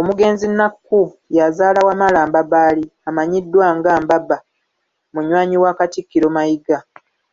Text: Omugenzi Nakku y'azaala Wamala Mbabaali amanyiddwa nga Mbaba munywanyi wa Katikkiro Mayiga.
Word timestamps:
Omugenzi 0.00 0.46
Nakku 0.58 1.00
y'azaala 1.36 1.78
Wamala 1.86 2.20
Mbabaali 2.28 2.84
amanyiddwa 3.08 3.66
nga 3.76 3.92
Mbaba 4.02 4.36
munywanyi 5.12 5.56
wa 5.62 5.72
Katikkiro 5.78 6.28
Mayiga. 6.36 6.78